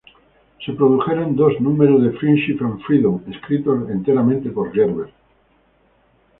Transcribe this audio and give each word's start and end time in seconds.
Se 0.65 0.73
produjeron 0.73 1.35
dos 1.35 1.61
números 1.61 2.01
de 2.01 2.09
"Friendship 2.17 2.57
and 2.61 2.79
Freedom", 2.81 3.21
escritos 3.29 3.87
enteramente 3.91 4.49
por 4.49 4.73
Gerber. 4.73 5.11